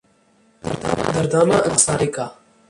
دردانہ 1.13 1.57
انصاری 1.67 2.07
کا 2.15 2.27